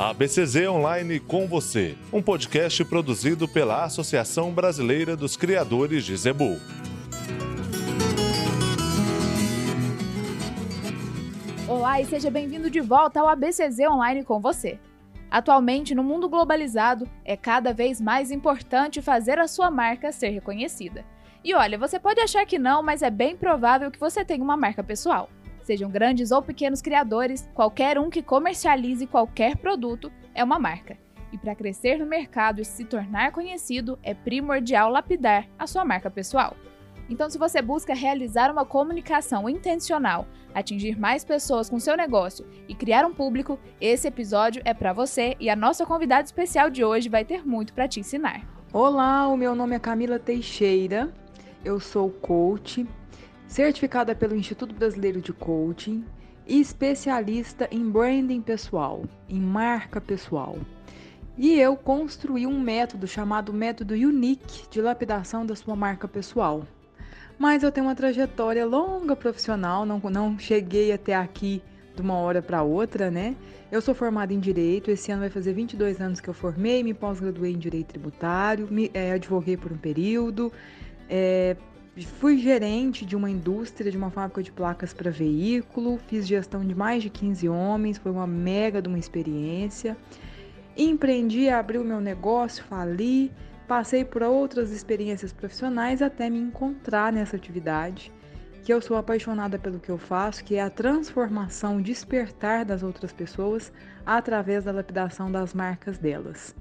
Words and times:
A 0.00 0.14
BCZ 0.14 0.68
Online 0.68 1.18
com 1.18 1.48
você, 1.48 1.98
um 2.12 2.22
podcast 2.22 2.84
produzido 2.84 3.48
pela 3.48 3.82
Associação 3.82 4.52
Brasileira 4.52 5.16
dos 5.16 5.36
Criadores 5.36 6.04
de 6.04 6.16
Zebu. 6.16 6.56
Olá 11.66 12.00
e 12.00 12.04
seja 12.04 12.30
bem-vindo 12.30 12.70
de 12.70 12.80
volta 12.80 13.20
ao 13.20 13.28
ABCZ 13.28 13.80
Online 13.90 14.22
com 14.22 14.38
você. 14.38 14.78
Atualmente, 15.28 15.96
no 15.96 16.04
mundo 16.04 16.28
globalizado, 16.28 17.08
é 17.24 17.36
cada 17.36 17.74
vez 17.74 18.00
mais 18.00 18.30
importante 18.30 19.02
fazer 19.02 19.40
a 19.40 19.48
sua 19.48 19.68
marca 19.68 20.12
ser 20.12 20.28
reconhecida. 20.28 21.04
E 21.42 21.52
olha, 21.54 21.76
você 21.76 21.98
pode 21.98 22.20
achar 22.20 22.46
que 22.46 22.56
não, 22.56 22.84
mas 22.84 23.02
é 23.02 23.10
bem 23.10 23.36
provável 23.36 23.90
que 23.90 23.98
você 23.98 24.24
tenha 24.24 24.44
uma 24.44 24.56
marca 24.56 24.84
pessoal. 24.84 25.28
Sejam 25.68 25.90
grandes 25.90 26.30
ou 26.30 26.40
pequenos 26.40 26.80
criadores, 26.80 27.46
qualquer 27.52 27.98
um 27.98 28.08
que 28.08 28.22
comercialize 28.22 29.06
qualquer 29.06 29.54
produto 29.58 30.10
é 30.34 30.42
uma 30.42 30.58
marca. 30.58 30.96
E 31.30 31.36
para 31.36 31.54
crescer 31.54 31.98
no 31.98 32.06
mercado 32.06 32.62
e 32.62 32.64
se 32.64 32.86
tornar 32.86 33.32
conhecido, 33.32 33.98
é 34.02 34.14
primordial 34.14 34.90
lapidar 34.90 35.46
a 35.58 35.66
sua 35.66 35.84
marca 35.84 36.10
pessoal. 36.10 36.56
Então, 37.06 37.28
se 37.28 37.36
você 37.36 37.60
busca 37.60 37.92
realizar 37.92 38.50
uma 38.50 38.64
comunicação 38.64 39.46
intencional, 39.46 40.26
atingir 40.54 40.98
mais 40.98 41.22
pessoas 41.22 41.68
com 41.68 41.78
seu 41.78 41.98
negócio 41.98 42.46
e 42.66 42.74
criar 42.74 43.04
um 43.04 43.12
público, 43.12 43.58
esse 43.78 44.08
episódio 44.08 44.62
é 44.64 44.72
para 44.72 44.94
você 44.94 45.36
e 45.38 45.50
a 45.50 45.54
nossa 45.54 45.84
convidada 45.84 46.24
especial 46.24 46.70
de 46.70 46.82
hoje 46.82 47.10
vai 47.10 47.26
ter 47.26 47.46
muito 47.46 47.74
para 47.74 47.86
te 47.86 48.00
ensinar. 48.00 48.40
Olá, 48.72 49.28
o 49.28 49.36
meu 49.36 49.54
nome 49.54 49.76
é 49.76 49.78
Camila 49.78 50.18
Teixeira, 50.18 51.12
eu 51.62 51.78
sou 51.78 52.08
coach, 52.08 52.86
certificada 53.48 54.14
pelo 54.14 54.36
Instituto 54.36 54.74
Brasileiro 54.74 55.20
de 55.20 55.32
Coaching 55.32 56.04
e 56.46 56.60
especialista 56.60 57.66
em 57.72 57.90
branding 57.90 58.42
pessoal, 58.42 59.02
em 59.28 59.40
marca 59.40 60.00
pessoal. 60.00 60.56
E 61.36 61.58
eu 61.58 61.76
construí 61.76 62.46
um 62.46 62.60
método 62.60 63.06
chamado 63.06 63.52
método 63.52 63.94
Unique 63.94 64.68
de 64.70 64.80
lapidação 64.80 65.46
da 65.46 65.56
sua 65.56 65.74
marca 65.74 66.06
pessoal. 66.06 66.64
Mas 67.38 67.62
eu 67.62 67.72
tenho 67.72 67.86
uma 67.86 67.94
trajetória 67.94 68.66
longa 68.66 69.16
profissional, 69.16 69.86
não, 69.86 69.98
não 69.98 70.38
cheguei 70.38 70.92
até 70.92 71.14
aqui 71.14 71.62
de 71.94 72.02
uma 72.02 72.14
hora 72.14 72.42
para 72.42 72.62
outra, 72.62 73.10
né? 73.10 73.34
Eu 73.70 73.80
sou 73.80 73.94
formada 73.94 74.32
em 74.32 74.40
Direito, 74.40 74.90
esse 74.90 75.10
ano 75.12 75.20
vai 75.20 75.30
fazer 75.30 75.52
22 75.52 76.00
anos 76.00 76.20
que 76.20 76.28
eu 76.28 76.34
formei, 76.34 76.82
me 76.82 76.92
pós-graduei 76.92 77.52
em 77.52 77.58
Direito 77.58 77.88
Tributário, 77.88 78.68
me, 78.70 78.90
é, 78.92 79.12
advoguei 79.12 79.56
por 79.56 79.72
um 79.72 79.76
período, 79.76 80.52
é, 81.08 81.56
Fui 82.04 82.38
gerente 82.38 83.04
de 83.04 83.16
uma 83.16 83.30
indústria, 83.30 83.90
de 83.90 83.96
uma 83.96 84.10
fábrica 84.10 84.42
de 84.42 84.52
placas 84.52 84.92
para 84.92 85.10
veículo, 85.10 85.98
fiz 86.06 86.26
gestão 86.26 86.64
de 86.64 86.74
mais 86.74 87.02
de 87.02 87.10
15 87.10 87.48
homens, 87.48 87.98
foi 87.98 88.12
uma 88.12 88.26
mega 88.26 88.80
de 88.80 88.88
uma 88.88 88.98
experiência. 88.98 89.96
Empreendi, 90.76 91.48
abri 91.48 91.78
o 91.78 91.84
meu 91.84 92.00
negócio, 92.00 92.62
fali, 92.64 93.32
passei 93.66 94.04
por 94.04 94.22
outras 94.22 94.70
experiências 94.70 95.32
profissionais 95.32 96.00
até 96.00 96.30
me 96.30 96.38
encontrar 96.38 97.12
nessa 97.12 97.36
atividade, 97.36 98.12
que 98.62 98.72
eu 98.72 98.80
sou 98.80 98.96
apaixonada 98.96 99.58
pelo 99.58 99.80
que 99.80 99.90
eu 99.90 99.98
faço, 99.98 100.44
que 100.44 100.56
é 100.56 100.62
a 100.62 100.70
transformação, 100.70 101.82
despertar 101.82 102.64
das 102.64 102.82
outras 102.82 103.12
pessoas 103.12 103.72
através 104.06 104.64
da 104.64 104.72
lapidação 104.72 105.32
das 105.32 105.52
marcas 105.52 105.98
delas. 105.98 106.54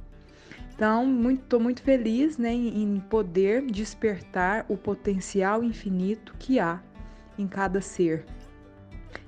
Então, 0.77 1.01
estou 1.01 1.19
muito, 1.19 1.59
muito 1.59 1.81
feliz 1.81 2.37
né, 2.37 2.53
em 2.53 2.99
poder 3.09 3.65
despertar 3.65 4.63
o 4.69 4.77
potencial 4.77 5.63
infinito 5.63 6.35
que 6.37 6.59
há 6.59 6.79
em 7.35 7.47
cada 7.47 7.81
ser 7.81 8.23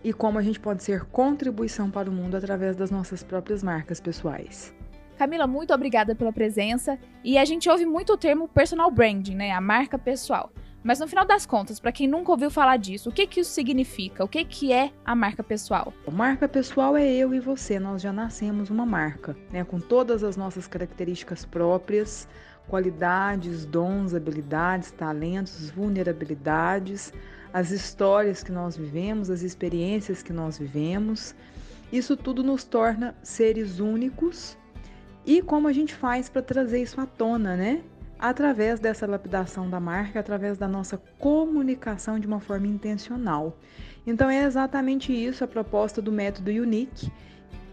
e 0.04 0.14
como 0.14 0.38
a 0.38 0.44
gente 0.44 0.60
pode 0.60 0.84
ser 0.84 1.06
contribuição 1.06 1.90
para 1.90 2.08
o 2.08 2.14
mundo 2.14 2.38
através 2.38 2.76
das 2.76 2.92
nossas 2.92 3.24
próprias 3.24 3.64
marcas 3.64 4.00
pessoais. 4.00 4.72
Camila, 5.18 5.48
muito 5.48 5.74
obrigada 5.74 6.14
pela 6.14 6.32
presença. 6.32 7.00
E 7.24 7.36
a 7.36 7.44
gente 7.44 7.68
ouve 7.68 7.84
muito 7.84 8.14
o 8.14 8.18
termo 8.18 8.48
personal 8.48 8.92
branding, 8.92 9.36
né? 9.36 9.52
A 9.52 9.60
marca 9.60 9.98
pessoal. 9.98 10.54
Mas 10.84 11.00
no 11.00 11.08
final 11.08 11.26
das 11.26 11.46
contas, 11.46 11.80
para 11.80 11.92
quem 11.92 12.08
nunca 12.08 12.32
ouviu 12.32 12.50
falar 12.50 12.78
disso, 12.78 13.10
o 13.10 13.12
que, 13.12 13.28
que 13.28 13.42
isso 13.42 13.52
significa? 13.52 14.24
O 14.24 14.28
que, 14.28 14.46
que 14.46 14.72
é 14.72 14.92
a 15.04 15.14
marca 15.14 15.44
pessoal? 15.44 15.94
A 16.08 16.12
marca 16.12 16.48
pessoal 16.48 16.96
é 16.96 17.06
eu 17.06 17.34
e 17.34 17.40
você, 17.40 17.80
nós 17.80 18.02
já 18.02 18.14
nascemos 18.14 18.70
uma 18.70 18.86
marca, 18.86 19.36
né? 19.52 19.64
com 19.64 19.80
todas 19.80 20.24
as 20.24 20.38
nossas 20.38 20.68
características 20.68 21.44
próprias, 21.44 22.28
qualidades, 22.68 23.66
dons, 23.66 24.14
habilidades, 24.14 24.92
talentos, 24.92 25.70
vulnerabilidades, 25.70 27.12
as 27.54 27.72
histórias 27.72 28.42
que 28.42 28.52
nós 28.52 28.78
vivemos, 28.78 29.30
as 29.30 29.42
experiências 29.42 30.24
que 30.24 30.32
nós 30.32 30.58
vivemos. 30.58 31.36
Isso 31.92 32.16
tudo 32.16 32.42
nos 32.42 32.64
torna 32.64 33.16
seres 33.22 33.80
únicos. 33.80 34.58
E 35.26 35.42
como 35.42 35.68
a 35.68 35.74
gente 35.74 35.94
faz 35.94 36.30
para 36.30 36.42
trazer 36.42 36.82
isso 36.82 37.02
à 37.02 37.06
tona, 37.06 37.58
né? 37.58 37.82
Através 38.20 38.82
dessa 38.82 39.08
lapidação 39.08 39.70
da 39.70 39.80
marca, 39.80 40.20
através 40.20 40.58
da 40.58 40.68
nossa 40.68 40.98
comunicação 41.18 42.20
de 42.20 42.28
uma 42.28 42.42
forma 42.42 42.68
intencional. 42.68 43.58
Então 44.06 44.30
é 44.30 44.44
exatamente 44.44 45.14
isso 45.14 45.44
a 45.44 45.48
proposta 45.48 46.02
do 46.02 46.12
método 46.12 46.52
Unique, 46.52 47.10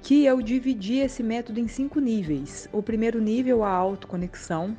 que 0.01 0.25
eu 0.25 0.41
dividi 0.41 0.99
esse 0.99 1.21
método 1.21 1.59
em 1.59 1.67
cinco 1.67 1.99
níveis. 1.99 2.69
O 2.73 2.81
primeiro 2.81 3.21
nível, 3.21 3.65
a 3.65 3.71
autoconexão, 3.71 4.77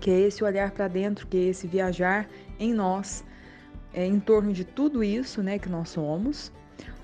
que 0.00 0.10
é 0.10 0.20
esse 0.20 0.44
olhar 0.44 0.70
para 0.70 0.86
dentro, 0.86 1.26
que 1.26 1.36
é 1.36 1.40
esse 1.48 1.66
viajar 1.66 2.28
em 2.60 2.72
nós, 2.72 3.24
é, 3.92 4.06
em 4.06 4.20
torno 4.20 4.52
de 4.52 4.64
tudo 4.64 5.02
isso 5.02 5.42
né, 5.42 5.58
que 5.58 5.68
nós 5.68 5.88
somos. 5.88 6.52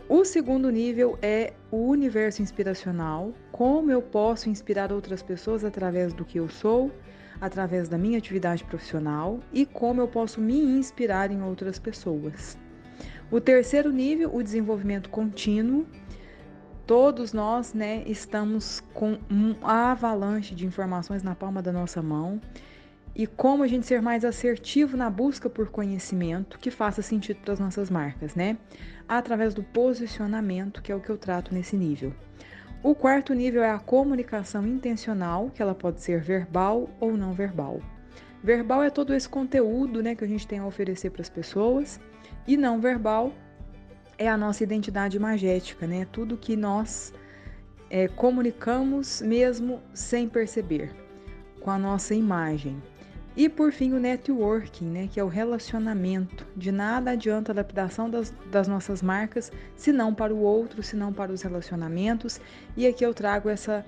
O 0.09 0.25
segundo 0.25 0.71
nível 0.71 1.19
é 1.23 1.53
o 1.71 1.89
universo 1.89 2.43
inspiracional, 2.43 3.33
como 3.51 3.91
eu 3.91 4.03
posso 4.03 4.49
inspirar 4.49 4.93
outras 4.93 5.23
pessoas 5.23 5.65
através 5.65 6.13
do 6.13 6.25
que 6.25 6.39
eu 6.39 6.49
sou 6.49 6.91
através 7.41 7.89
da 7.89 7.97
minha 7.97 8.19
atividade 8.19 8.65
profissional 8.65 9.41
e 9.53 9.65
como 9.65 10.01
eu 10.01 10.09
posso 10.09 10.41
me 10.41 10.59
inspirar 10.59 11.31
em 11.31 11.43
outras 11.43 11.79
pessoas. 11.79 12.59
O 13.31 13.41
terceiro 13.41 13.91
nível, 13.91 14.35
o 14.35 14.43
desenvolvimento 14.43 15.09
contínuo. 15.09 15.87
Todos 16.87 17.33
nós, 17.33 17.73
né, 17.73 18.03
estamos 18.07 18.81
com 18.93 19.17
um 19.31 19.55
avalanche 19.65 20.55
de 20.55 20.67
informações 20.67 21.23
na 21.23 21.37
palma 21.37 21.63
da 21.63 21.73
nossa 21.73 22.03
mão 22.03 22.41
e 23.15 23.27
como 23.27 23.63
a 23.63 23.67
gente 23.67 23.87
ser 23.87 24.03
mais 24.03 24.25
assertivo 24.25 24.97
na 24.97 25.09
busca 25.09 25.49
por 25.49 25.69
conhecimento 25.69 26.59
que 26.59 26.71
faça 26.71 27.03
sentido 27.03 27.41
para 27.41 27.53
as 27.53 27.61
nossas 27.61 27.91
marcas, 27.91 28.35
né? 28.35 28.57
Através 29.09 29.55
do 29.55 29.63
posicionamento, 29.63 30.83
que 30.83 30.91
é 30.91 30.95
o 30.95 31.01
que 31.01 31.11
eu 31.11 31.19
trato 31.19 31.55
nesse 31.55 31.77
nível. 31.77 32.13
O 32.83 32.95
quarto 32.95 33.35
nível 33.35 33.63
é 33.63 33.71
a 33.71 33.79
comunicação 33.79 34.67
intencional, 34.67 35.51
que 35.51 35.61
ela 35.61 35.75
pode 35.75 36.01
ser 36.01 36.19
verbal 36.19 36.89
ou 36.99 37.15
não 37.15 37.33
verbal. 37.33 37.79
Verbal 38.43 38.83
é 38.83 38.89
todo 38.89 39.13
esse 39.13 39.29
conteúdo 39.29 40.03
né, 40.03 40.15
que 40.15 40.25
a 40.25 40.27
gente 40.27 40.47
tem 40.47 40.61
a 40.61 40.67
oferecer 40.67 41.11
para 41.11 41.21
as 41.21 41.29
pessoas, 41.29 42.01
e 42.47 42.57
não 42.57 42.81
verbal 42.81 43.35
é 44.17 44.27
a 44.27 44.37
nossa 44.37 44.65
identidade 44.65 45.19
magética, 45.19 45.87
né? 45.87 46.07
Tudo 46.11 46.39
que 46.39 46.57
nós 46.57 47.13
é, 47.91 48.09
comunicamos 48.09 49.21
mesmo 49.21 49.83
sem 49.93 50.27
perceber, 50.27 50.91
com 51.61 51.71
a 51.71 51.79
nossa 51.79 52.15
imagem. 52.15 52.83
E 53.37 53.49
por 53.49 53.73
fim, 53.73 53.93
o 53.93 54.01
networking, 54.01 54.87
né, 54.87 55.09
que 55.11 55.21
é 55.21 55.25
o 55.25 55.29
relacionamento. 55.29 56.47
De 56.57 56.73
nada 56.73 57.13
adianta 57.13 57.53
a 57.53 57.55
lapidação 57.55 58.11
das, 58.11 58.35
das 58.51 58.67
nossas 58.67 59.03
marcas 59.03 59.53
se 59.77 59.93
não 59.93 60.15
para 60.15 60.35
o 60.35 60.41
outro, 60.41 60.83
se 60.83 60.97
não 60.97 61.13
para 61.13 61.33
os 61.33 61.43
relacionamentos. 61.43 62.41
E 62.77 62.87
aqui 62.87 63.05
eu 63.05 63.15
trago 63.15 63.49
essa 63.49 63.87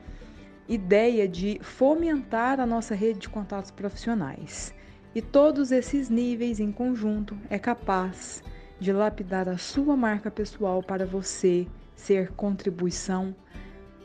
ideia 0.68 1.26
de 1.28 1.58
fomentar 1.60 2.60
a 2.60 2.66
nossa 2.66 2.94
rede 2.94 3.20
de 3.20 3.28
contatos 3.28 3.70
profissionais. 3.70 4.72
E 5.14 5.20
todos 5.20 5.72
esses 5.72 6.08
níveis 6.08 6.60
em 6.60 6.72
conjunto 6.72 7.36
é 7.50 7.58
capaz 7.58 8.42
de 8.78 8.92
lapidar 8.92 9.48
a 9.48 9.58
sua 9.58 9.96
marca 9.96 10.30
pessoal 10.30 10.82
para 10.82 11.04
você 11.04 11.66
ser 11.94 12.32
contribuição 12.32 13.34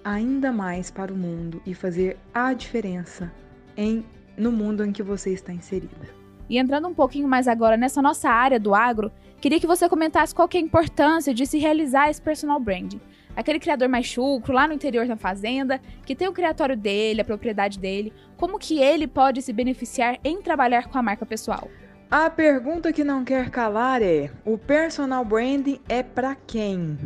ainda 0.03 0.51
mais 0.51 0.91
para 0.91 1.13
o 1.13 1.17
mundo 1.17 1.61
e 1.65 1.73
fazer 1.73 2.17
a 2.33 2.53
diferença 2.53 3.31
em 3.75 4.05
no 4.37 4.51
mundo 4.51 4.85
em 4.85 4.91
que 4.91 5.03
você 5.03 5.31
está 5.33 5.51
inserida. 5.51 6.07
E 6.49 6.57
entrando 6.57 6.87
um 6.87 6.93
pouquinho 6.93 7.27
mais 7.27 7.47
agora 7.47 7.75
nessa 7.75 8.01
nossa 8.01 8.29
área 8.29 8.59
do 8.59 8.73
agro, 8.73 9.11
queria 9.41 9.59
que 9.59 9.67
você 9.67 9.89
comentasse 9.89 10.33
qual 10.33 10.47
que 10.47 10.57
é 10.57 10.61
a 10.61 10.63
importância 10.63 11.33
de 11.33 11.45
se 11.45 11.57
realizar 11.57 12.09
esse 12.09 12.21
personal 12.21 12.59
branding. 12.59 13.01
Aquele 13.35 13.59
criador 13.59 13.87
mais 13.87 14.05
chucro, 14.05 14.53
lá 14.53 14.67
no 14.67 14.73
interior 14.73 15.05
da 15.05 15.15
fazenda, 15.15 15.79
que 16.05 16.15
tem 16.15 16.27
o 16.27 16.33
criatório 16.33 16.75
dele, 16.75 17.21
a 17.21 17.25
propriedade 17.25 17.77
dele, 17.77 18.13
como 18.37 18.57
que 18.57 18.79
ele 18.79 19.07
pode 19.07 19.41
se 19.41 19.53
beneficiar 19.53 20.17
em 20.23 20.41
trabalhar 20.41 20.87
com 20.87 20.97
a 20.97 21.03
marca 21.03 21.25
pessoal? 21.25 21.69
A 22.09 22.29
pergunta 22.29 22.93
que 22.93 23.03
não 23.03 23.25
quer 23.25 23.49
calar 23.49 24.01
é: 24.01 24.31
o 24.45 24.57
personal 24.57 25.25
branding 25.25 25.79
é 25.89 26.01
para 26.01 26.35
quem? 26.35 26.97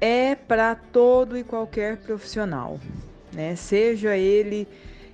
É 0.00 0.34
para 0.34 0.74
todo 0.74 1.36
e 1.36 1.42
qualquer 1.42 1.96
profissional, 1.96 2.78
né? 3.32 3.56
Seja 3.56 4.16
ele 4.16 4.68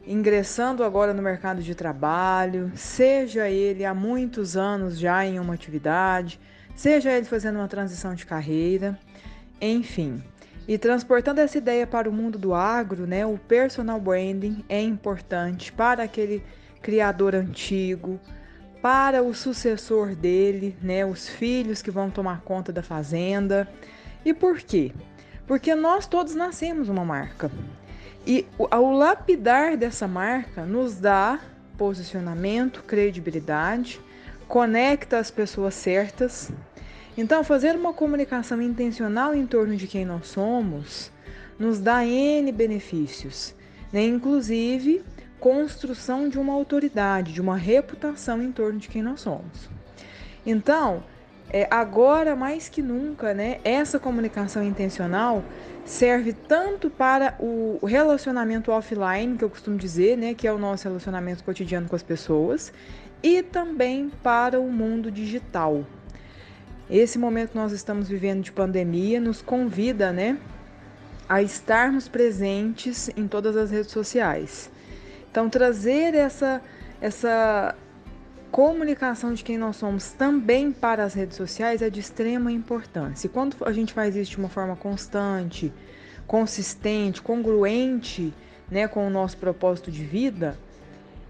ingressando 0.06 0.84
agora 0.84 1.12
no 1.12 1.20
mercado 1.20 1.62
de 1.62 1.74
trabalho, 1.74 2.70
seja 2.76 3.50
ele 3.50 3.84
há 3.84 3.92
muitos 3.92 4.56
anos 4.56 4.98
já 4.98 5.26
em 5.26 5.40
uma 5.40 5.54
atividade, 5.54 6.38
seja 6.76 7.12
ele 7.12 7.26
fazendo 7.26 7.56
uma 7.56 7.66
transição 7.66 8.14
de 8.14 8.24
carreira, 8.24 8.98
enfim. 9.60 10.22
E 10.68 10.78
transportando 10.78 11.40
essa 11.40 11.58
ideia 11.58 11.86
para 11.86 12.08
o 12.08 12.12
mundo 12.12 12.38
do 12.38 12.54
agro, 12.54 13.06
né, 13.06 13.26
o 13.26 13.38
personal 13.38 14.00
branding 14.00 14.64
é 14.68 14.80
importante 14.80 15.72
para 15.72 16.04
aquele 16.04 16.42
criador 16.80 17.34
antigo, 17.34 18.20
para 18.80 19.22
o 19.22 19.34
sucessor 19.34 20.14
dele, 20.14 20.76
né, 20.80 21.04
os 21.04 21.28
filhos 21.28 21.82
que 21.82 21.90
vão 21.90 22.10
tomar 22.10 22.42
conta 22.42 22.72
da 22.72 22.82
fazenda. 22.82 23.68
E 24.24 24.32
por 24.34 24.58
quê? 24.58 24.92
Porque 25.46 25.74
nós 25.74 26.06
todos 26.06 26.34
nascemos 26.34 26.88
uma 26.88 27.04
marca. 27.04 27.50
E 28.26 28.44
o 28.58 28.90
lapidar 28.90 29.76
dessa 29.76 30.08
marca 30.08 30.66
nos 30.66 30.96
dá 30.96 31.38
posicionamento, 31.78 32.82
credibilidade, 32.82 34.00
conecta 34.48 35.18
as 35.18 35.30
pessoas 35.30 35.74
certas. 35.74 36.50
Então, 37.16 37.44
fazer 37.44 37.76
uma 37.76 37.92
comunicação 37.92 38.60
intencional 38.60 39.32
em 39.32 39.46
torno 39.46 39.76
de 39.76 39.86
quem 39.86 40.04
nós 40.04 40.26
somos 40.26 41.12
nos 41.58 41.78
dá 41.78 42.04
N 42.04 42.50
benefícios, 42.52 43.54
né? 43.92 44.04
inclusive 44.04 45.02
construção 45.38 46.28
de 46.28 46.38
uma 46.38 46.52
autoridade, 46.52 47.32
de 47.32 47.40
uma 47.40 47.56
reputação 47.56 48.42
em 48.42 48.50
torno 48.50 48.78
de 48.78 48.88
quem 48.88 49.02
nós 49.02 49.20
somos. 49.20 49.70
Então, 50.44 51.04
é, 51.50 51.66
agora 51.70 52.34
mais 52.34 52.68
que 52.68 52.82
nunca, 52.82 53.32
né, 53.32 53.58
essa 53.62 53.98
comunicação 53.98 54.62
intencional 54.62 55.44
serve 55.84 56.32
tanto 56.32 56.90
para 56.90 57.36
o 57.38 57.78
relacionamento 57.86 58.72
offline, 58.72 59.36
que 59.36 59.44
eu 59.44 59.50
costumo 59.50 59.76
dizer, 59.76 60.16
né, 60.16 60.34
que 60.34 60.46
é 60.46 60.52
o 60.52 60.58
nosso 60.58 60.88
relacionamento 60.88 61.44
cotidiano 61.44 61.88
com 61.88 61.94
as 61.94 62.02
pessoas, 62.02 62.72
e 63.22 63.42
também 63.42 64.10
para 64.22 64.60
o 64.60 64.70
mundo 64.70 65.10
digital. 65.10 65.84
Esse 66.90 67.18
momento 67.18 67.50
que 67.50 67.56
nós 67.56 67.72
estamos 67.72 68.08
vivendo 68.08 68.42
de 68.42 68.52
pandemia 68.52 69.20
nos 69.20 69.40
convida, 69.40 70.12
né, 70.12 70.38
a 71.28 71.42
estarmos 71.42 72.08
presentes 72.08 73.10
em 73.16 73.26
todas 73.26 73.56
as 73.56 73.70
redes 73.70 73.90
sociais. 73.90 74.70
Então, 75.30 75.48
trazer 75.48 76.14
essa, 76.14 76.62
essa 77.00 77.74
comunicação 78.50 79.34
de 79.34 79.44
quem 79.44 79.58
nós 79.58 79.76
somos 79.76 80.12
também 80.12 80.72
para 80.72 81.04
as 81.04 81.14
redes 81.14 81.36
sociais 81.36 81.82
é 81.82 81.90
de 81.90 82.00
extrema 82.00 82.50
importância. 82.50 83.26
E 83.26 83.30
quando 83.30 83.56
a 83.64 83.72
gente 83.72 83.92
faz 83.92 84.16
isso 84.16 84.32
de 84.32 84.38
uma 84.38 84.48
forma 84.48 84.76
constante, 84.76 85.72
consistente, 86.26 87.22
congruente 87.22 88.32
né, 88.70 88.88
com 88.88 89.06
o 89.06 89.10
nosso 89.10 89.36
propósito 89.36 89.90
de 89.90 90.04
vida, 90.04 90.56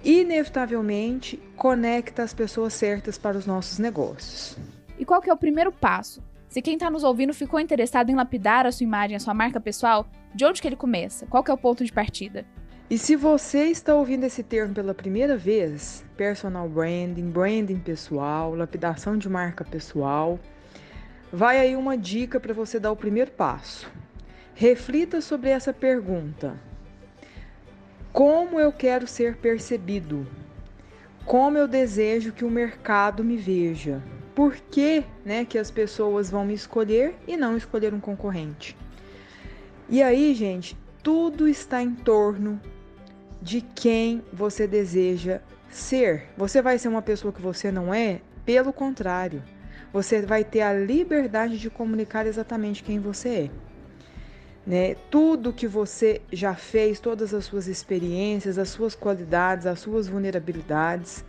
inevitavelmente 0.05 1.37
conecta 1.57 2.23
as 2.23 2.33
pessoas 2.33 2.73
certas 2.75 3.19
para 3.19 3.37
os 3.37 3.47
nossos 3.47 3.79
negócios. 3.79 4.57
E 4.99 5.05
qual 5.05 5.21
que 5.21 5.29
é 5.29 5.33
o 5.33 5.37
primeiro 5.37 5.73
passo? 5.73 6.23
Se 6.49 6.63
quem 6.63 6.75
está 6.75 6.89
nos 6.89 7.05
ouvindo 7.05 7.35
ficou 7.35 7.61
interessado 7.61 8.09
em 8.09 8.15
lapidar 8.15 8.67
a 8.67 8.73
sua 8.73 8.85
imagem, 8.85 9.17
a 9.17 9.21
sua 9.21 9.35
marca 9.35 9.61
pessoal, 9.61 10.07
de 10.35 10.45
onde 10.45 10.63
que 10.63 10.69
ele 10.69 10.77
começa? 10.77 11.27
Qual 11.27 11.43
que 11.43 11.51
é 11.51 11.55
o 11.55 11.59
ponto 11.59 11.85
de 11.85 11.93
partida? 11.93 12.47
E 12.89 12.97
se 12.97 13.17
você 13.17 13.65
está 13.65 13.97
ouvindo 13.97 14.23
esse 14.23 14.45
termo 14.45 14.73
pela 14.73 14.95
primeira 14.95 15.37
vez, 15.37 16.05
personal 16.17 16.69
branding, 16.69 17.29
branding 17.29 17.81
pessoal, 17.81 18.55
lapidação 18.55 19.19
de 19.19 19.29
marca 19.29 19.65
pessoal, 19.65 20.39
vai 21.33 21.59
aí 21.59 21.75
uma 21.75 21.99
dica 21.99 22.39
para 22.39 22.55
você 22.55 22.79
dar 22.79 22.93
o 22.93 22.97
primeiro 22.97 23.33
passo. 23.33 23.91
Reflita 24.55 25.21
sobre 25.21 25.51
essa 25.51 25.73
pergunta: 25.73 26.55
Como 28.13 28.61
eu 28.61 28.71
quero 28.71 29.05
ser 29.09 29.37
percebido? 29.39 30.25
Como 31.25 31.59
eu 31.59 31.67
desejo 31.67 32.31
que 32.31 32.45
o 32.45 32.51
mercado 32.51 33.25
me 33.25 33.37
veja? 33.37 34.01
Por 34.33 34.55
que, 34.55 35.03
né, 35.25 35.45
que 35.45 35.59
as 35.59 35.73
pessoas 35.73 36.31
vão 36.31 36.45
me 36.45 36.55
escolher 36.55 37.17
e 37.27 37.37
não 37.37 37.57
escolher 37.57 37.93
um 37.93 37.99
concorrente? 37.99 38.77
E 39.89 40.05
aí, 40.05 40.33
gente, 40.35 40.79
tudo 41.03 41.49
está 41.49 41.83
em 41.83 41.93
torno 41.93 42.61
de 43.41 43.61
quem 43.61 44.23
você 44.33 44.67
deseja 44.67 45.41
ser. 45.71 46.25
Você 46.37 46.63
vai 46.63 46.79
ser 46.79 46.89
uma 46.89 47.03
pessoa 47.03 47.33
que 47.33 47.41
você 47.41 47.71
não 47.71 47.93
é? 47.93 48.21
Pelo 48.45 48.73
contrário, 48.73 49.43
você 49.93 50.23
vai 50.23 50.45
ter 50.45 50.63
a 50.63 50.73
liberdade 50.73 51.59
de 51.59 51.71
comunicar 51.71 52.27
exatamente 52.27 52.83
quem 52.83 52.99
você 52.99 53.29
é. 53.29 53.51
Né? 54.67 54.97
Tudo 55.11 55.53
que 55.53 55.67
você 55.67 56.21
já 56.33 56.55
fez, 56.55 56.99
todas 56.99 57.33
as 57.33 57.45
suas 57.45 57.69
experiências, 57.69 58.59
as 58.59 58.69
suas 58.69 58.95
qualidades, 58.95 59.65
as 59.65 59.79
suas 59.79 60.09
vulnerabilidades, 60.09 61.25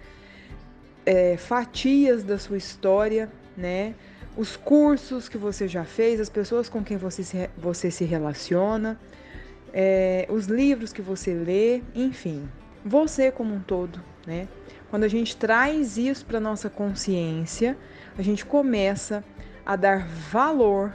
é, 1.05 1.37
fatias 1.37 2.23
da 2.23 2.37
sua 2.37 2.57
história, 2.57 3.31
né? 3.55 3.95
Os 4.35 4.55
cursos 4.55 5.29
que 5.29 5.37
você 5.37 5.67
já 5.67 5.83
fez, 5.83 6.19
as 6.19 6.29
pessoas 6.29 6.67
com 6.67 6.83
quem 6.83 6.97
você 6.97 7.23
se, 7.23 7.49
você 7.57 7.89
se 7.89 8.03
relaciona, 8.03 8.99
é, 9.73 10.27
os 10.29 10.47
livros 10.47 10.93
que 10.93 11.01
você 11.01 11.33
lê, 11.33 11.81
enfim, 11.93 12.47
você 12.83 13.31
como 13.31 13.53
um 13.53 13.59
todo, 13.59 14.01
né? 14.25 14.47
Quando 14.89 15.03
a 15.03 15.07
gente 15.07 15.35
traz 15.35 15.97
isso 15.97 16.25
para 16.25 16.39
nossa 16.39 16.69
consciência, 16.69 17.77
a 18.17 18.21
gente 18.21 18.45
começa 18.45 19.23
a 19.65 19.75
dar 19.75 20.07
valor 20.07 20.93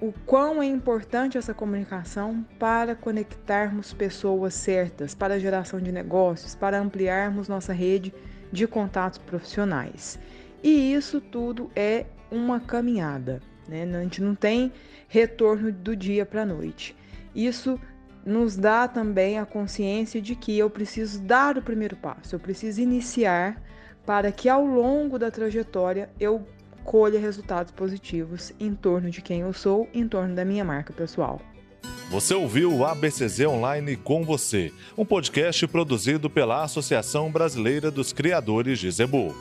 o 0.00 0.12
quão 0.26 0.62
é 0.62 0.66
importante 0.66 1.38
essa 1.38 1.54
comunicação 1.54 2.44
para 2.58 2.94
conectarmos 2.94 3.94
pessoas 3.94 4.52
certas, 4.52 5.14
para 5.14 5.34
a 5.34 5.38
geração 5.38 5.80
de 5.80 5.90
negócios, 5.90 6.54
para 6.54 6.78
ampliarmos 6.78 7.48
nossa 7.48 7.72
rede 7.72 8.12
de 8.52 8.66
contatos 8.66 9.18
profissionais. 9.18 10.18
E 10.62 10.92
isso 10.92 11.20
tudo 11.20 11.70
é 11.74 12.06
uma 12.30 12.60
caminhada, 12.60 13.40
né? 13.66 13.84
A 13.84 14.02
gente 14.02 14.20
não 14.20 14.34
tem 14.34 14.72
retorno 15.08 15.72
do 15.72 15.96
dia 15.96 16.26
para 16.26 16.42
a 16.42 16.46
noite. 16.46 16.94
Isso 17.36 17.78
nos 18.24 18.56
dá 18.56 18.88
também 18.88 19.38
a 19.38 19.46
consciência 19.46 20.20
de 20.20 20.34
que 20.34 20.58
eu 20.58 20.68
preciso 20.68 21.20
dar 21.20 21.56
o 21.56 21.62
primeiro 21.62 21.94
passo, 21.94 22.34
eu 22.34 22.40
preciso 22.40 22.80
iniciar 22.80 23.62
para 24.04 24.32
que 24.32 24.48
ao 24.48 24.64
longo 24.64 25.18
da 25.18 25.30
trajetória 25.30 26.10
eu 26.18 26.44
colha 26.82 27.20
resultados 27.20 27.72
positivos 27.72 28.52
em 28.58 28.74
torno 28.74 29.10
de 29.10 29.20
quem 29.20 29.40
eu 29.40 29.52
sou, 29.52 29.88
em 29.92 30.08
torno 30.08 30.34
da 30.34 30.44
minha 30.44 30.64
marca 30.64 30.92
pessoal. 30.92 31.40
Você 32.08 32.34
ouviu 32.34 32.72
o 32.72 32.84
ABCZ 32.84 33.40
Online 33.40 33.96
com 33.96 34.24
você, 34.24 34.72
um 34.96 35.04
podcast 35.04 35.66
produzido 35.66 36.30
pela 36.30 36.62
Associação 36.62 37.30
Brasileira 37.30 37.90
dos 37.90 38.12
Criadores 38.12 38.78
de 38.78 38.90
Zebu. 38.90 39.34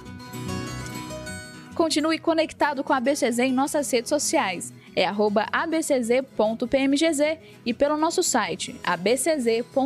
Continue 1.75 2.17
conectado 2.17 2.83
com 2.83 2.93
a 2.93 2.97
ABCZ 2.97 3.39
em 3.39 3.51
nossas 3.51 3.91
redes 3.91 4.09
sociais 4.09 4.73
é 4.95 5.05
abcz.pmgz 5.51 7.19
e 7.65 7.73
pelo 7.73 7.97
nosso 7.97 8.23
site 8.23 8.79
abcz.org.br. 8.83 9.85